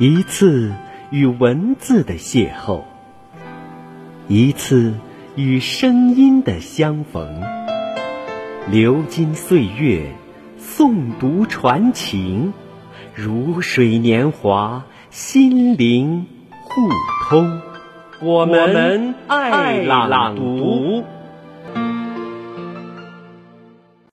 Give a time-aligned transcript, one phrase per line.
[0.00, 0.72] 一次
[1.10, 2.84] 与文字的邂逅
[4.28, 4.94] 一次
[5.36, 7.42] 与声音的相逢
[8.70, 10.10] 流金岁月
[10.58, 12.54] 诵读传情
[13.14, 16.24] 如水年华心灵
[16.62, 16.80] 互
[17.28, 17.60] 通。
[18.22, 21.04] 我们爱朗读。